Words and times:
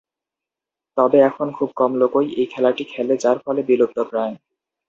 তবে 0.97 1.17
এখন 1.29 1.47
খুব 1.57 1.69
কম 1.75 1.91
লোকই 2.01 2.27
এই 2.35 2.47
খেলাটি 2.53 2.83
খেলে 2.85 3.13
যার 3.17 3.37
ফলেবিলুপ্তপ্রায়। 3.45 4.35